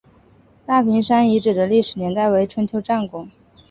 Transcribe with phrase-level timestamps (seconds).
[0.65, 3.27] 大坪山遗址的历史年代为春秋战国。